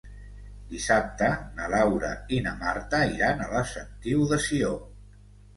[0.71, 1.27] Dissabte
[1.59, 4.73] na Laura i na Marta iran a la Sentiu de Sió.